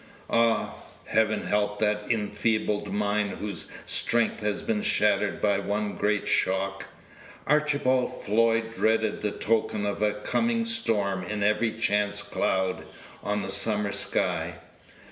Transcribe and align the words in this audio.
Ah! 0.31 0.73
Heaven 1.05 1.43
help 1.45 1.77
that 1.77 2.05
enfeebled 2.09 2.91
mind 2.91 3.37
whose 3.37 3.67
strength 3.85 4.39
has 4.39 4.63
been 4.63 4.81
shattered 4.81 5.39
by 5.39 5.59
one 5.59 5.93
great 5.95 6.27
shock. 6.27 6.85
Archibald 7.45 8.23
Floyd 8.25 8.73
dreaded 8.73 9.21
the 9.21 9.29
token 9.29 9.85
of 9.85 10.01
a 10.01 10.13
coming 10.13 10.65
storm 10.65 11.23
in 11.23 11.43
every 11.43 11.73
chance 11.77 12.23
cloud 12.23 12.87
on 13.21 13.43
the 13.43 13.51
summer's 13.51 13.97
sky. 13.99 14.55